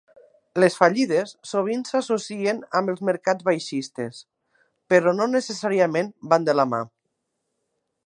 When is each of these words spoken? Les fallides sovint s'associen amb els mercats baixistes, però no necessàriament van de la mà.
Les 0.61 0.77
fallides 0.77 1.33
sovint 1.49 1.83
s'associen 1.89 2.63
amb 2.81 2.93
els 2.95 3.05
mercats 3.11 3.47
baixistes, 3.51 4.25
però 4.95 5.17
no 5.21 5.31
necessàriament 5.39 6.15
van 6.35 6.51
de 6.53 6.61
la 6.61 6.71
mà. 6.75 6.85